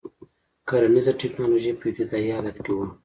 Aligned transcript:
کرنیزه 0.69 1.11
ټکنالوژي 1.21 1.71
په 1.79 1.85
ابتدايي 1.89 2.29
حالت 2.35 2.57
کې 2.65 2.71
وه. 2.77 2.87